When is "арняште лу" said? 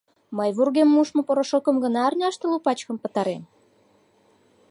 2.07-2.57